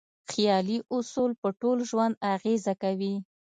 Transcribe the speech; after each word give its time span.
خیالي 0.31 0.77
اصول 0.97 1.31
په 1.41 1.47
ټول 1.59 1.77
ژوند 1.89 2.13
اغېزه 2.33 2.73
کوي. 2.83 3.15